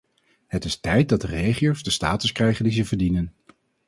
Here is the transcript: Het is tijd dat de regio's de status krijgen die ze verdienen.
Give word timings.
Het 0.47 0.65
is 0.65 0.79
tijd 0.79 1.09
dat 1.09 1.21
de 1.21 1.27
regio's 1.27 1.83
de 1.83 1.89
status 1.89 2.31
krijgen 2.31 2.63
die 2.63 2.73
ze 2.73 2.85
verdienen. 2.85 3.33